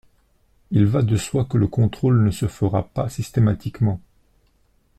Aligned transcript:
Il 0.71 0.87
va 0.87 1.03
de 1.03 1.15
soi 1.15 1.45
que 1.45 1.59
le 1.59 1.67
contrôle 1.67 2.23
ne 2.25 2.31
se 2.31 2.47
fera 2.47 2.87
pas 2.89 3.07
systématiquement. 3.07 4.01